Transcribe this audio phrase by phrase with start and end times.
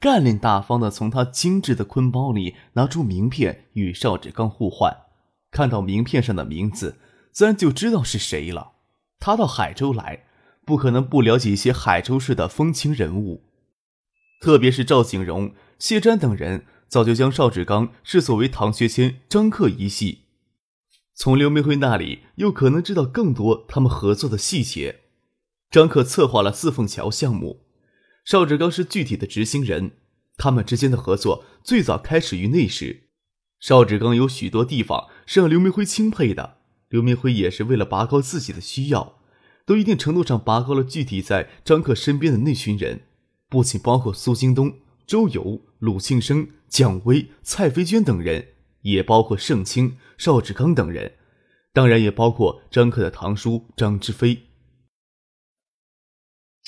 [0.00, 4.96] 干练大方的从他精致的坤包里拿出名片，与邵志刚互换。
[5.50, 6.98] 看到名片上的名字，
[7.32, 8.72] 自然就知道是谁了。
[9.18, 10.24] 他到海州来，
[10.64, 13.42] 不可能不了解一些海州市的风情人物，
[14.40, 20.26] 特别是赵景荣、谢瞻等人，早就将邵志刚视作为唐学谦、张克一系。
[21.14, 25.00] 从刘明辉那里，又可能知道更多他们合作的细节。
[25.68, 27.64] 张克策划了四凤桥项目。
[28.28, 29.92] 邵志刚是具体的执行人，
[30.36, 33.04] 他们之间的合作最早开始于那时。
[33.58, 36.58] 邵志刚有许多地方是让刘明辉钦佩的，
[36.90, 39.20] 刘明辉也是为了拔高自己的需要，
[39.64, 43.00] 都一定程度上拔高了具体在张克身边的那群人，
[43.48, 44.74] 不仅包括苏京东、
[45.06, 48.48] 周游、鲁庆生、蒋威、蔡飞娟等人，
[48.82, 51.14] 也包括盛清、邵志刚等人，
[51.72, 54.47] 当然也包括张克的堂叔张之飞。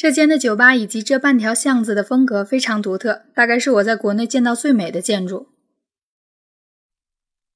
[0.00, 5.48] 这间的酒吧以及这半条巷子的风格非常独特，大概是我在国内见到最美的建筑。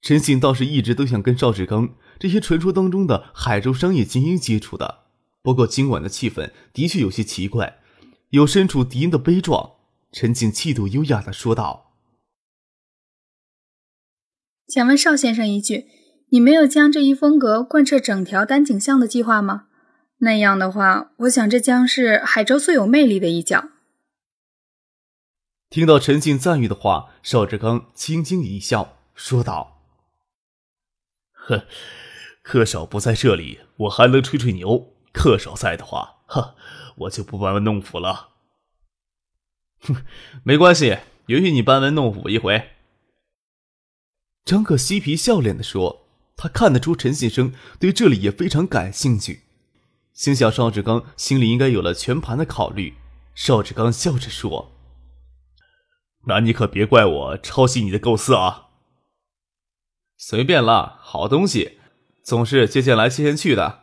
[0.03, 5.05] 陈信倒是一直都想跟邵志刚这些传说当中的海州商业精英接触的，
[5.41, 7.78] 不过今晚的气氛的确有些奇怪，
[8.28, 9.77] 有身处敌人的悲壮。
[10.12, 11.95] 陈静气度优雅的说道
[14.69, 15.87] ：“想问邵先生一句，
[16.28, 19.69] 你没有将这一风格贯彻整条丹景巷的计划吗？”
[20.19, 23.69] 那样的话，我想这将是海州最有魅力的一角。
[25.69, 29.83] 听到陈静赞誉的话，邵志刚轻轻一笑，说道
[31.34, 31.67] ：“呵，
[32.43, 36.55] 客少不在这里，我还能吹吹牛；客少在的话，哼，
[36.97, 38.31] 我就不班门弄斧了。
[39.81, 39.97] 哼，
[40.44, 42.71] 没关系，允许你班门弄斧一回。”
[44.47, 46.06] 张克嬉皮笑脸的说
[46.37, 49.41] ：“他看得出陈信生对这里也非常感兴趣。”
[50.14, 52.94] 心想邵志刚心里应该有了全盘的考虑。
[53.34, 54.72] 邵志刚笑着说
[56.26, 58.69] ：“那你可别怪我抄袭你的构思啊。”
[60.16, 61.78] 随便啦，好东西
[62.22, 63.82] 总是借钱来借钱去的。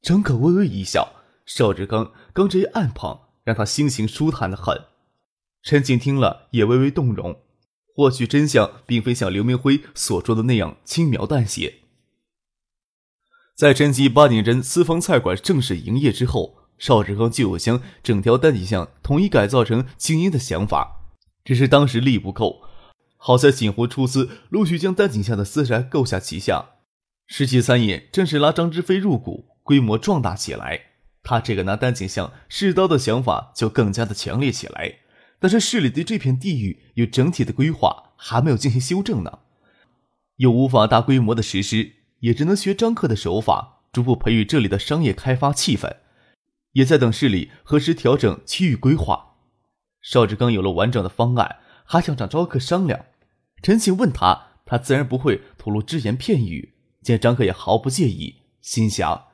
[0.00, 1.12] 张可微微一笑，
[1.44, 4.86] 邵志刚刚这一暗捧，让他心情舒坦的很。
[5.62, 7.42] 陈静听了也微微动容，
[7.94, 11.83] 或许真相并非像刘明辉所说的那样轻描淡写。
[13.54, 21.02] 在陈记八景镇私房菜馆正式营业之后，邵志刚就有将整条丹景巷统一改造成精英的想法。
[21.44, 22.62] 只是当时力不够，
[23.16, 26.70] 好在锦湖出资陆续将丹景巷的私宅购下旗下。
[27.28, 30.80] 世纪三爷正是拉张之飞入股，规模壮大起来。
[31.22, 34.96] 他这个拿丹景巷试刀的想法就更加的强烈起来。
[35.38, 39.38] 但是市里对这片地域有整体的规划，还没有进行修正呢，
[40.38, 41.92] 又无法大规模的实施。
[42.24, 45.98] 也只能学张克的手法，逐步培育这里的商业开发气氛，
[46.72, 49.34] 也在等市里何时调整区域规划。
[50.00, 53.04] 邵志刚有了完整的方案，还想找张克商量。
[53.62, 56.72] 陈庆问他，他自然不会吐露只言片语。
[57.02, 59.26] 见张克也毫不介意，心想：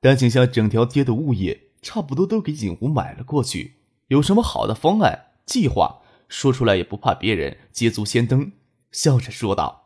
[0.00, 8.52] 丹景巷整条街的物业差不多都给景湖买了过去，有什么好的方案计划，说出来也不怕别人捷足先登。
[8.92, 9.85] 笑着说道。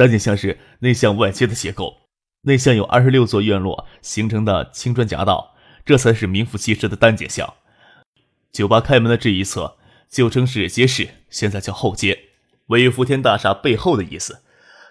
[0.00, 1.98] 单景巷是内向外接的结构，
[2.44, 7.52] 内向有二十六座院落形成的青砖夹道，这才是名副其实的单景巷。
[8.50, 9.76] 酒吧开门的这一侧
[10.08, 12.18] 旧称是街市，现在叫后街，
[12.68, 14.42] 位于福田大厦背后的意思。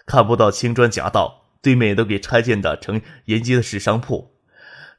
[0.05, 4.35] 看不到青砖夹道，对面也都给拆建的成沿街的是商铺。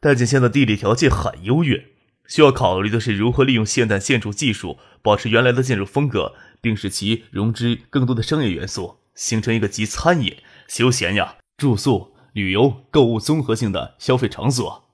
[0.01, 1.85] 单景巷的地理条件很优越，
[2.27, 8.97] 需要考虑的是如何利用现代建筑技术，保持原来的建筑风格，并使其融之更多的商业元素。
[9.21, 14.85] 形成一个集餐饮、休闲呀、住宿、旅游、购物综合性的消费场所。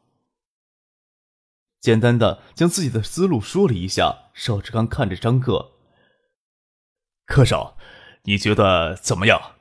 [1.80, 5.74] 简单的将自己的思路说了一下，邵志刚看着张克，
[7.24, 7.76] 克少，
[8.24, 9.52] 你觉得怎么样？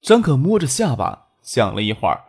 [0.00, 2.24] 张可摸着下巴想了一会儿，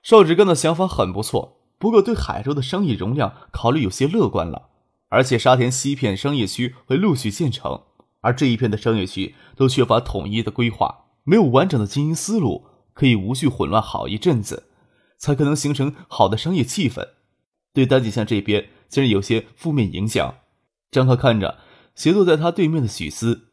[0.00, 4.68] 邵志刚的想法很不错，不过对海州的商业容量考虑有些乐观了，
[5.08, 7.82] 而且沙田西片商业区会陆续建成。
[8.24, 14.70] 而这一片的商业区都缺乏统一的规划，没有完整的经营思路，可以无序混乱好一阵子，
[15.18, 17.06] 才可能形成好的商业气氛。
[17.74, 20.38] 对丹景巷这边竟然有些负面影响。
[20.90, 21.58] 张克看着，
[21.94, 23.48] 斜坐在他对面的许思。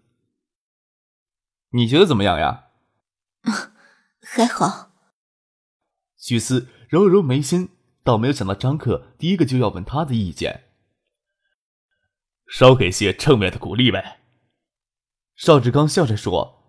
[1.71, 2.67] 你觉得怎么样呀？
[4.24, 4.91] 还好。
[6.17, 7.69] 许思揉了揉眉心，
[8.03, 10.63] 倒没有想到张克第一个就要问他的意见。
[12.47, 14.20] 少给些正面的鼓励呗。
[15.35, 16.63] 邵志刚笑着说：“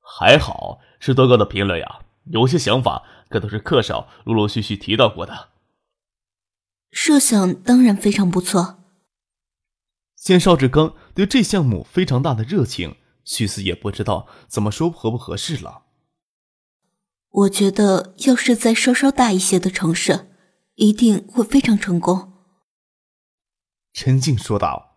[0.00, 5.50] 还好是多高的评论呀，有些想法可都是课上陆陆续续提到过的。”
[6.92, 8.78] 设想当然非常不错。
[10.14, 15.82] 见邵志刚对这项目非常大的热情，许思也不知道怎么说合不合适了。
[17.30, 20.30] 我觉得，要是在稍稍大一些的城市，
[20.74, 22.32] 一定会非常成功。
[23.94, 24.91] 陈静说道：“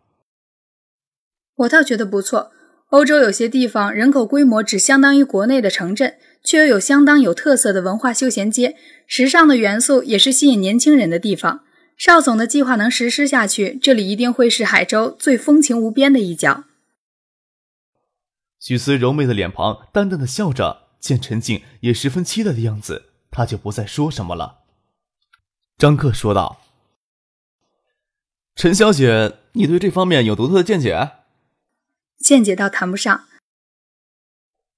[1.56, 2.52] 我倒觉得不错。
[2.90, 8.76] 欧洲有些地方人口规模只相当于国内的城镇，却又有相当有特色的文化休闲街，
[9.08, 11.62] 时尚的元素也是吸引年轻人的地方。
[11.98, 16.66] 邵总的计划能实施下去，这里一定会是海州最风情无边的一角。”
[18.60, 24.60] 许思柔媚的脸庞淡淡的笑着，见陈静也十分期待的样子，他就不再说什么了。
[25.78, 26.62] 张克说道。
[28.56, 31.12] 陈小姐，你对这方面有独特的见解？
[32.18, 33.26] 见解倒谈不上。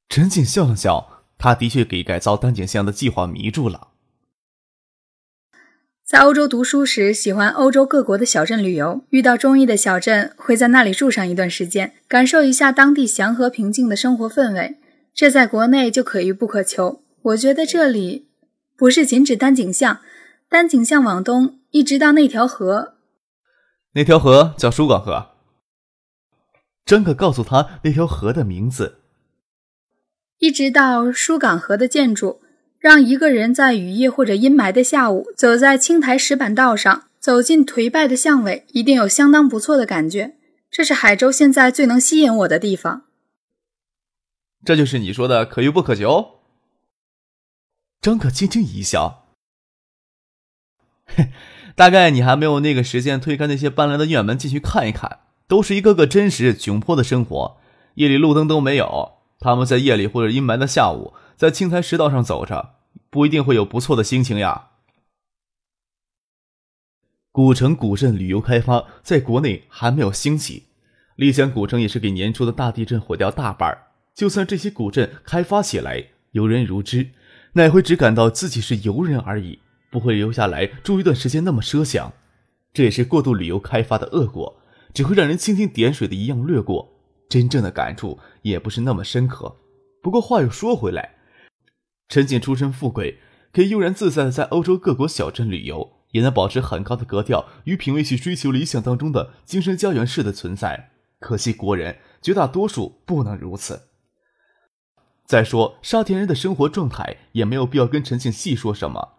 [0.10, 3.90] 陈静笑了笑，他的确给改造丹景巷的计划迷住了。
[6.06, 14.78] 在欧洲读书时，喜欢欧洲各国的小镇旅游，遇到中意的小镇，会在那里住上一段时间，感受一下当地祥和平静的生活氛围。
[15.14, 17.04] 这在国内就可遇不可求。
[17.24, 18.30] 我觉得这里
[18.78, 20.00] 不是仅指丹景巷，
[20.48, 22.94] 丹景巷往东一直到那条河。
[23.92, 25.37] 那条河叫疏港河。
[26.88, 29.02] 张可告诉他那条河的名字。
[30.40, 32.42] 一直到疏港河的建筑，
[32.80, 40.38] 让一个人在雨夜或者阴霾的下午，走在青苔石板道上，走进颓败的巷尾，一定有相当不错的感觉。
[40.72, 43.04] 这是海州现在最能吸引我的地方。
[44.64, 46.40] 这就是你说的可遇不可求。
[48.00, 49.28] 张可轻轻一笑，
[51.06, 51.34] 嘿。
[51.76, 57.58] 大概你还没有那个时间推开那些斑斓的院门进去看一看，都是一个个真实窘迫的生活。
[57.96, 62.76] 夜里路灯都没有，他们在夜里或者阴霾的下午，在青苔石道上走着，
[63.10, 64.70] 不一定会有不错的心情呀。
[67.32, 70.66] 古城古镇旅游开发在国内还没有兴起，
[71.16, 77.12] 丽江古城也是给年初的大地震毁掉大半就算这些古镇开发起来，游人如织，
[77.54, 79.60] 那会只感到自己是游人而已。
[79.90, 82.12] 不会留下来住一段时间那么奢想，
[82.74, 84.60] 这也是过度旅游开发的恶果，
[84.94, 86.94] 只会让人蜻蜓点水的一样掠过，
[87.30, 89.58] 真正的感触也不是那么深刻。
[90.02, 91.16] 不过话又说回来，
[92.08, 93.20] 陈静出身富贵，
[93.52, 100.92] 可以悠然自在的在欧洲各国小镇旅游，也能保持很高的格调与品味去追求理想当中的精神家园式的存在。
[101.20, 103.90] 可惜国人绝大多数不能如此。
[105.26, 109.16] 再说沙田人的生活状态，也没有必要跟陈静细说什么。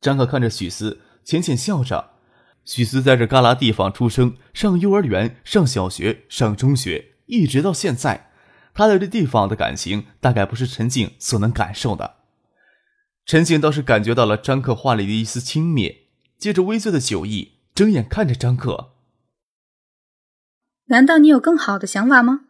[0.00, 2.11] 张可看着许思，浅浅笑着。
[2.64, 8.30] 许思在这旮旯地方出生，上幼儿园，上小学，上中学，一直到现在，
[8.72, 12.16] 他对这地方的感情，大概不是陈静所能感受的。
[13.24, 16.02] 陈静倒是感觉到了张克话里的一丝轻蔑，
[16.38, 18.94] 借着微醉的酒意，睁眼看着张克
[20.86, 22.46] ：“难道你有更好的想法吗？”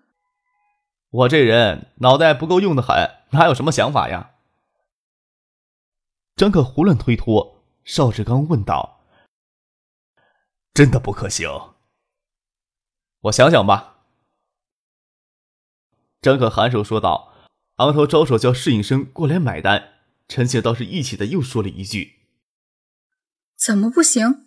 [1.10, 2.96] 我这人脑袋不够用的很，
[3.32, 4.30] 哪有什么想法呀？
[6.36, 9.01] 张克胡乱推脱，邵志刚问道
[10.74, 11.74] ：“真的不可行？
[13.20, 14.04] 我想想吧。”
[16.22, 17.34] 张可颔首说道，
[17.76, 19.90] 昂头招手叫侍应生过来买单。
[20.28, 22.20] 陈姐倒是义气的又说了一句
[23.54, 24.46] ：“怎么不行？”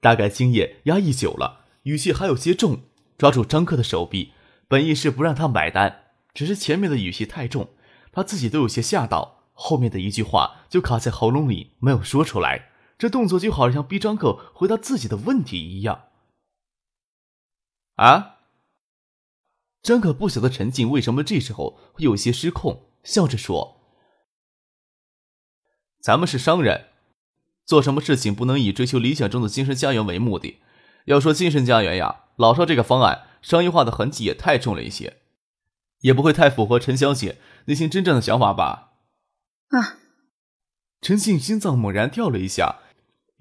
[0.00, 2.84] 大概今夜压抑久了，语气还有些重，
[3.18, 4.32] 抓住张克的手臂，
[4.68, 7.74] 本意是不让他买单，只是前面的语气太重，
[8.10, 9.50] 他自己都有些吓到。
[9.52, 12.71] 后面的一句话就卡在喉咙里，没有说出来。
[13.02, 16.10] 这动作就好像逼张可回答自己的问题一样。
[17.96, 18.36] 啊！
[19.82, 23.80] 张可不晓得陈静为什么这时候会有些失控，笑着说
[26.00, 26.90] ：“咱们是商人，
[27.64, 30.60] 做什么事情不能以追求理想中的精神家园为目的。
[31.06, 35.16] 要说精神家园呀，老邵这个方案商业化的痕迹也太重了一些，
[36.02, 38.92] 也不会太符合陈小姐内心真正的想法吧。”
[39.76, 39.98] 啊！
[41.00, 42.81] 陈静心脏猛然跳了一下，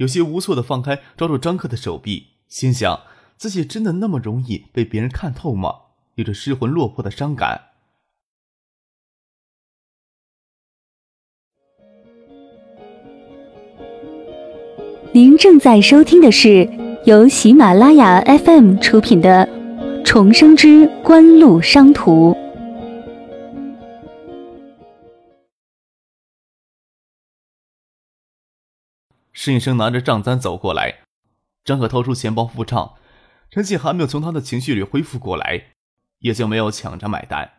[0.02, 3.02] 有些无措的放开抓住张克的手臂，心想：
[3.38, 5.76] 自己真的那么容易被别人看透吗？
[6.16, 7.68] 有着失魂落魄的伤感。
[15.14, 16.68] 您正在收听的是
[17.06, 19.48] 由喜马拉雅 FM 出品的
[20.04, 22.32] 《重生之官路商途》。
[29.34, 31.04] 侍应生拿着账单走过来，
[31.64, 32.96] 张可掏出钱包付账。
[33.50, 35.74] 陈信还没有从他的情绪里恢复过来，
[36.20, 37.52] 也就没有抢着买单。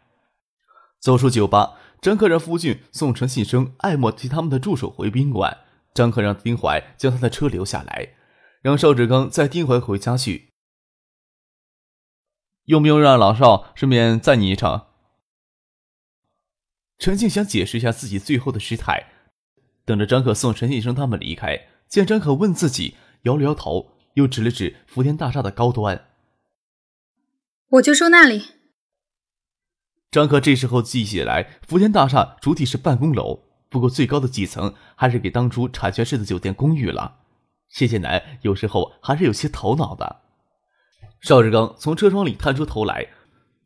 [1.01, 5.59] 走出酒吧，张可让夫俊送陈信生、艾莫替他们的助手回宾馆。
[5.95, 8.15] 张可让丁怀将他的车留下来，
[8.63, 10.49] 让邵志刚载丁怀回家去。
[12.65, 14.87] 用不用让老邵顺便载你一程？
[16.99, 19.12] 陈静想解释一下自己最后的失态，
[19.85, 21.69] 等着张可送陈信生他们离开。
[21.89, 26.07] 见张可问自己，摇了摇头，又指了指福田大厦的高端
[27.73, 28.47] ：“我就住那里。”
[30.11, 33.45] 张可这时候记起来，福田大厦主体是办公楼。
[33.69, 37.21] 不过最高的几层还是给当初产权式的酒店公寓了。
[37.71, 40.21] 谢谢南有时候还是有些头脑的。
[41.23, 43.09] 邵志刚从车窗里探出头来，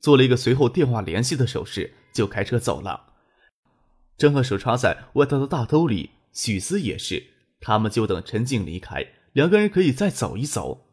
[0.00, 3.14] 做了一个随后电话联系的手势，就开车走了。
[4.16, 7.28] 张和手插在外套的大兜里，许思也是。
[7.60, 10.86] 他们就等陈静离开，两个人可以再走一走。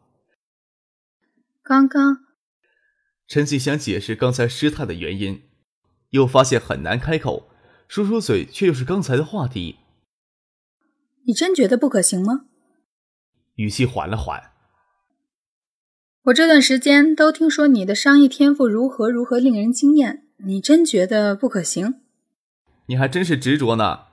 [1.62, 2.24] 刚刚，
[3.26, 5.42] 陈静想解释刚才失态的原因，
[6.10, 7.50] 又发现很难开口。
[7.86, 9.76] 说说嘴，却又是刚才的话题。
[11.26, 12.46] 你真觉得不可行吗？
[13.56, 14.52] 语气缓了缓。
[16.24, 22.00] 我这段时间都听说你的商业天赋如何如何令人惊艳，你真觉得不可行？
[22.86, 24.06] 你还真是执着呢。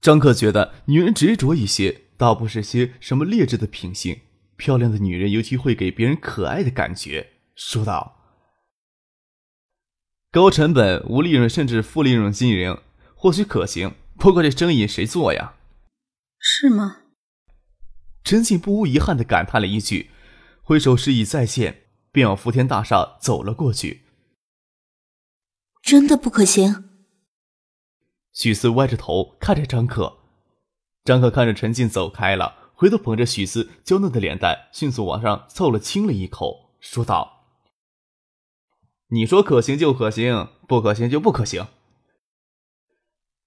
[0.00, 4.20] 张克觉得女人执着一些，倒不是些什么劣质的品性。
[4.56, 7.32] 漂亮的女人尤其会给别人可爱的感觉。
[7.54, 8.16] 说道。
[10.30, 12.78] 高成本、无利润甚至负利润经营
[13.14, 15.54] 或许可行，不过这生意谁做呀？
[16.38, 16.98] 是吗？
[18.22, 20.10] 陈静不无遗憾的感叹了一句，
[20.62, 24.02] 挥手示意再见，便往福田大厦走了过去。
[25.82, 26.89] 真的不可行？
[28.40, 30.16] 许四歪着头看着张可，
[31.04, 37.44] 张可看着陈进走开了，回头捧着许四娇嫩的脸蛋，迅速往上凑了亲了一口，说道。
[39.08, 41.66] 你说可行就可行，不可行就不可行。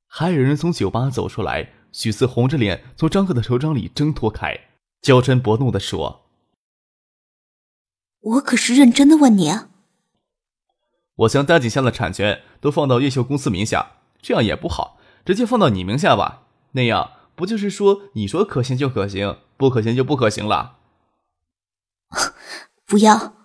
[0.05, 4.55] 还有人从酒吧走出来，许四红着脸从张克的手掌里挣脱开，
[5.01, 6.27] 娇嗔薄怒的说
[8.21, 9.69] ：“我可是认真的问你啊！
[11.15, 16.47] 我将丹景下的产权都放到越秀公司名下，这样也不好，直接放到你名下吧。
[16.71, 20.79] 那样不就是说你说可行就可行，不可行就不可行了？”
[22.87, 23.35] 不要。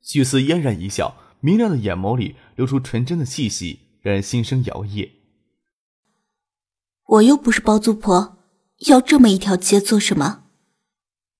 [0.00, 5.10] 许思嫣然一笑，明亮的眼眸里流出纯真的气息，让人心生摇曳。
[7.04, 8.38] 我又不是包租婆，
[8.88, 10.44] 要这么一条街做什么？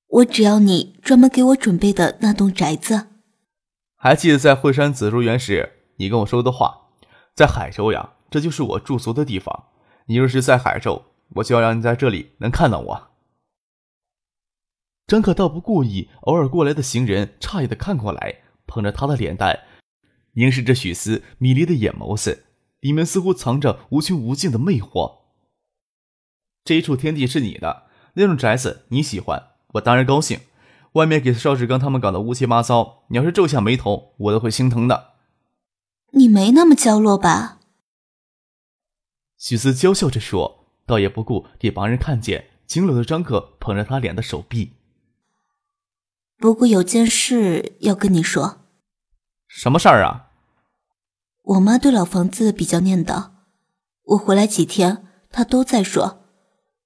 [0.06, 3.06] 我只要你专门给我准备的那栋宅子。
[3.94, 6.89] 还记得在惠山紫竹园时，你跟我说的话，
[7.34, 9.66] 在海州呀，这就是我驻足的地方。
[10.06, 11.04] 你若是在海州，
[11.36, 13.10] 我就要让你在这里能看到我。
[15.06, 18.42] 张可倒不故意，偶尔过来的行人诧异的看过来。
[18.72, 19.64] 捧着他的脸蛋，
[20.34, 22.44] 凝视着许思迷离的眼眸子，
[22.78, 25.22] 里面似乎藏着无穷无尽的魅惑。
[26.62, 30.38] 这一处天地是你的，那种宅子你喜欢，我当然高兴。
[30.92, 35.09] 外面给邵志刚他们搞得乌七八糟，你要是皱下眉头，我都会心疼的。
[36.12, 37.58] 你没那么娇弱吧？
[39.36, 44.72] 许思娇笑着说，倒也不顾给旁人看见，紧搂着张可捧着他脸的手臂。
[46.36, 48.58] 不过有件事要跟你说。
[49.46, 50.30] 什么事儿啊？
[51.42, 53.30] 我妈对老房子比较念叨，
[54.04, 56.24] 我回来几天，她都在说，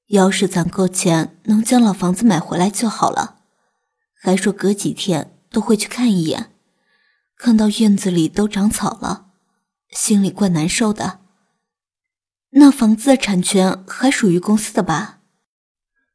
[0.07, 3.43] 要是攒够钱，能将老房子买回来就好了。
[4.15, 6.54] 还说隔几天都会去看一眼，
[7.37, 9.27] 看到院子里都长草了，
[9.91, 11.21] 心里怪难受的。
[12.51, 15.21] 那房子的产权还属于公司的吧？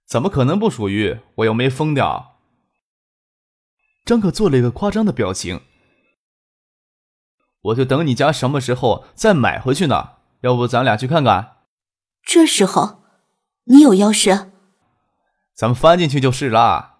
[0.07, 1.19] 怎么可能不属于？
[1.35, 2.39] 我又没疯掉。
[4.05, 5.61] 张可做了一个夸张的表情。
[7.61, 10.13] 我就等你家什么时候再买回去呢？
[10.41, 11.57] 要不咱俩去看看？
[12.23, 13.03] 这时候，
[13.65, 14.49] 你有钥匙？
[15.53, 16.98] 咱们翻进去就是了。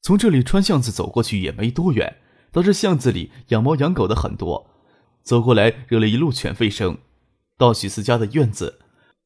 [0.00, 2.16] 从这里穿巷子走过去也没多远，
[2.50, 4.70] 倒是巷子里养猫养狗的很多，
[5.22, 6.98] 走过来惹了一路犬吠声。
[7.56, 8.80] 到许四家的院子，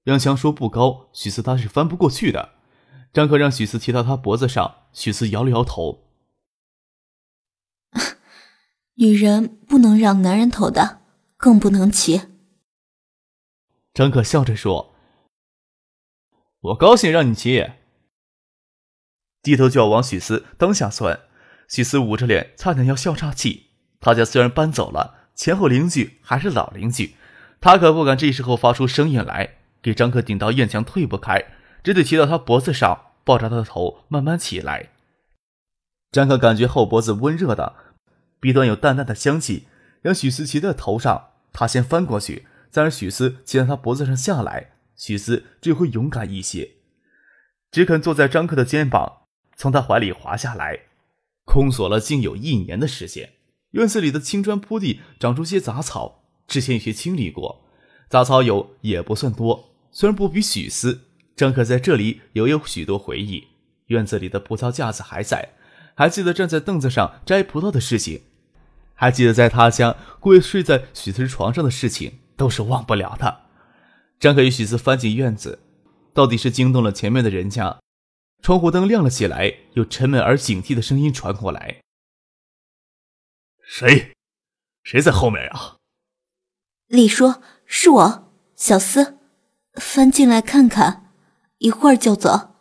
[0.04, 2.54] 杨强说不高，许四他是翻不过去的。
[3.12, 6.04] 张可让许四骑到他脖子上，许四摇了摇头。
[8.96, 11.02] 女人不能让男人头的，
[11.36, 12.22] 更不能骑。
[13.92, 14.94] 张可笑着说
[16.60, 17.70] ：“我高兴让你骑，
[19.42, 21.20] 低头就要往许思当下钻。
[21.68, 23.70] 许思捂着脸，差点要笑岔气。
[24.00, 27.14] 他家虽然搬走了，前后邻居还是老邻居，
[27.60, 34.90] 他可不敢这时候发出声音来，给张克顶到院墙退不开，只得骑到他脖子上，抱着他的头慢慢起来。
[36.10, 37.74] 张克感觉后脖子温热的，
[38.38, 39.66] 鼻端有淡淡的香气，
[40.02, 41.30] 让许思骑在头上。
[41.54, 46.72] 他先翻过去，再让许思骑在他脖子上下来，许思就会勇敢一些，
[47.70, 49.21] 只肯坐在张克的肩膀，
[49.62, 50.80] 从他怀里滑下来。
[51.44, 53.34] 空锁了竟有一年的时间，
[53.70, 57.64] 院子里的青砖铺地长出些杂草，之前也清理过，
[58.08, 61.02] 杂草有也不算多，虽然不比许思，
[61.36, 63.44] 张可在这里也有许多回忆。
[63.86, 65.50] 院子里的葡萄架子还在，
[65.94, 68.22] 还记得站在凳子上摘葡萄的事情，
[68.94, 73.42] 还记得在他家故意睡在许思床上的事情，都是忘不了的。
[74.18, 75.60] 张可与许思翻进院子，
[76.12, 77.81] 到底是惊动了前面的人家。
[78.42, 81.80] 窗户灯亮了起来，有沉闷而警惕的声音传过来
[83.64, 84.12] ：“谁？
[84.82, 85.76] 谁在后面呀？”
[86.88, 89.18] 李叔，是我，小思，
[89.74, 91.12] 翻进来看看，
[91.58, 92.56] 一会儿就走。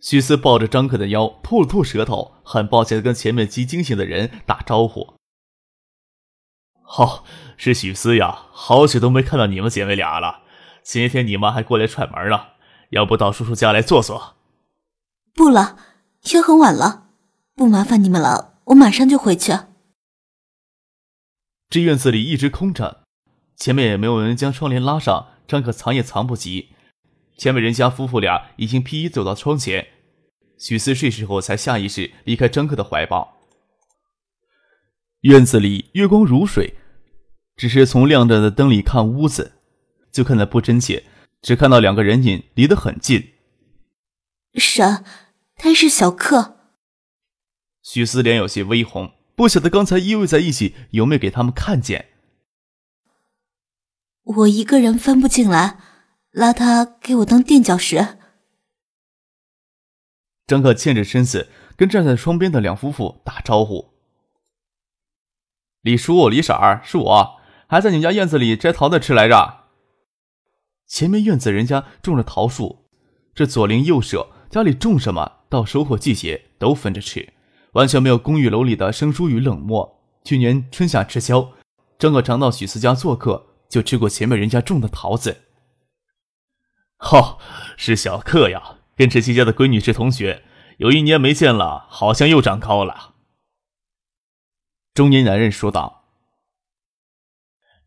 [0.00, 5.18] 许思抱着张克的腰，吐了吐舌头，很抱歉的跟前面急惊醒的人打招呼
[6.96, 7.22] ：“哦，
[7.58, 10.42] 是许思呀，好久都没看到你们姐妹俩了。
[10.82, 12.46] 前些天你妈还过来串门呢。”
[12.94, 14.36] 要不到叔叔家来坐坐？
[15.34, 15.76] 不了，
[16.22, 17.08] 天很晚了，
[17.56, 19.52] 不麻烦你们了，我马上就回去。
[21.68, 23.02] 这院子里一直空着，
[23.56, 26.68] 前面也没有人将窗帘拉上，张可藏也藏不及。
[27.36, 29.88] 前面人家夫妇俩已经披衣走到窗前，
[30.56, 33.38] 许思睡时候才下意识离开张克的怀抱。
[35.22, 36.74] 院子里月光如水，
[37.56, 39.54] 只是从亮着的灯里看屋子，
[40.12, 41.02] 就看得不真切。
[41.44, 43.34] 只看到两个人影离得很近。
[44.54, 45.04] 闪，
[45.56, 46.56] 他是小克。
[47.82, 52.08] 许思脸有些微红，不晓得刚才依偎在一起有没有给他们看见。
[54.22, 55.78] 我一个人翻不进来，
[56.30, 58.16] 拉他给我当垫脚石。
[60.46, 63.92] 张克欠着身子，跟站在窗边的两夫妇打招呼
[65.82, 69.63] ：“李叔、李婶儿，是我，还在你们家院子里摘桃子吃来着。”
[70.86, 72.86] 前面院子人家种了桃树，
[73.34, 77.32] 这左邻右舍家里种什么，到收获季节都分着吃，
[77.72, 80.02] 完全没有公寓楼里的生疏与冷漠。
[80.24, 81.52] 去年春夏吃宵，
[81.98, 85.42] 张可常到许四家做客，就吃过前面人家种的桃子。
[86.98, 87.38] 哦，
[87.76, 90.44] 是小克呀，跟陈七家的闺女是同学，
[90.78, 93.14] 有一年没见了，好像又长高了。
[94.94, 96.04] 中年男人说道：“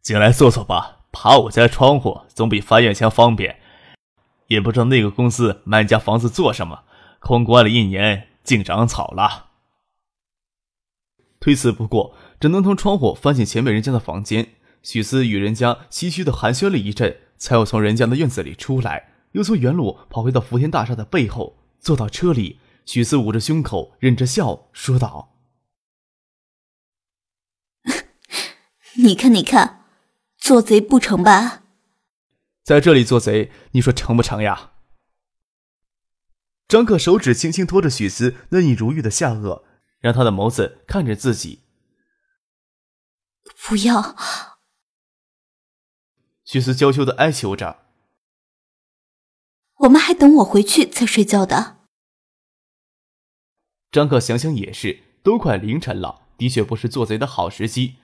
[0.03, 3.59] 进来坐坐吧。”爬我家窗户总比翻院墙方便，
[4.49, 6.83] 也不知道那个公司买家房子做什么，
[7.17, 9.47] 空关了一年，竟长草了。
[11.39, 14.49] 推辞不过，只能从窗户翻进前面人家的房间。
[14.83, 22.59] 许思与人家唏嘘的寒暄了一阵，才又从人家的院子里出来，又从原路跑回到福田大厦的背后，坐到车里。
[22.85, 25.33] 许思捂着胸口，忍着笑说道
[29.03, 29.73] ：“你看，你看。”
[30.47, 31.63] 做贼不成吧？
[32.63, 34.71] 在这里做贼，你说成不成呀？
[36.69, 39.63] 张克手指轻轻托着许思嫩腻如玉的下颚，
[39.99, 41.63] 让他的眸子看着自己。
[43.67, 44.15] 不要！
[46.45, 47.79] 许思娇羞的哀求着。
[49.79, 51.79] 我们还等我回去才睡觉的。
[53.91, 57.97] 张克想想也是，都快凌晨了，的确不是做贼的好时机。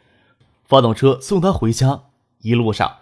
[0.65, 2.09] 发动车送他回家。
[2.43, 2.99] 一路上，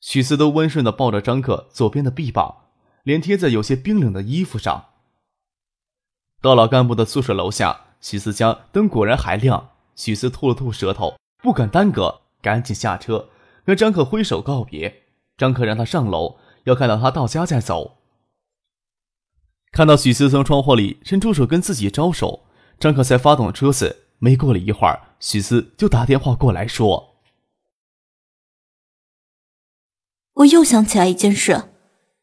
[0.00, 2.66] 许思都温顺的抱着张克左边的臂膀，
[3.02, 4.90] 脸贴在有些冰冷的衣服上。
[6.40, 9.70] 到了干部的宿舍楼下，许思家灯果然还亮。
[9.96, 13.30] 许思吐了吐舌头，不敢耽搁，赶紧下车，
[13.64, 15.04] 跟张克挥手告别。
[15.38, 17.98] 张克让他上楼，要看到他到家再走。
[19.72, 22.44] 看到许思从窗户里伸出手跟自己招手，
[22.78, 24.08] 张克才发动车子。
[24.18, 27.13] 没过了一会儿，许思就打电话过来说。
[30.34, 31.70] 我又想起来一件事，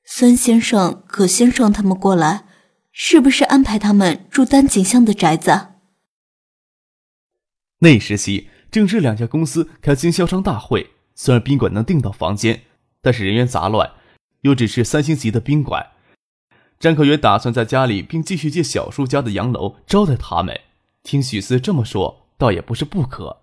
[0.03, 2.45] 孙先生、葛先生他们过来，
[2.91, 5.67] 是不是安排他们住丹景巷的宅子？
[7.79, 12.63] 那时期正是两家公司开经销商大会，虽然宾馆能订到房间，
[13.01, 13.89] 但是人员杂乱，
[14.41, 15.91] 又只是三星级的宾馆。
[16.79, 20.59] 张可元打算在家里，并继续借小叔家的洋楼招待他们。
[21.01, 23.37] 听许思这么说，倒也不是不可。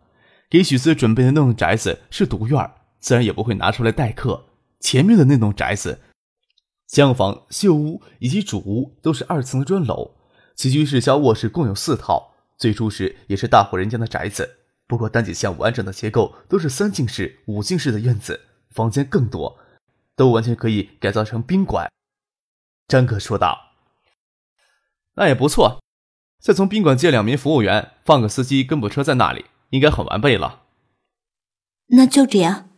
[0.50, 4.44] 给许思准备的那栋宅子是独院，自然也不会拿出来待客。
[4.80, 6.00] 前面的那栋宅子，
[6.86, 10.16] 厢房、秀屋以及主屋都是二层的砖楼，
[10.54, 12.34] 起居室、小卧室共有四套。
[12.56, 19.58] 最初时也是大户人家的宅子，不过单几项完整的结构都是三进式、五进式的院子，房间更多，
[20.16, 21.88] 都完全可以改造成宾馆。
[22.88, 23.74] 张哥说道
[25.14, 25.80] ：“那也不错，
[26.40, 30.62] 再从宾馆借两名服务员，放个司机跟部车在那里，应该很完备了。”
[31.90, 32.70] 那就这样，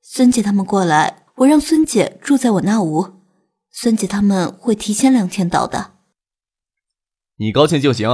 [0.00, 3.14] 孙姐他们过来，我让孙姐住在我那屋。
[3.70, 5.94] 孙姐他们会提前两天到的，
[7.36, 8.08] 你高兴就行。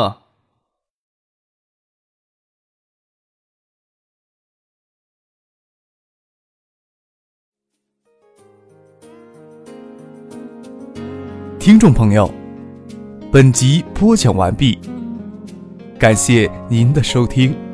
[11.59, 12.33] 听众朋友，
[13.31, 14.79] 本集播讲完毕，
[15.99, 17.70] 感谢您的收听。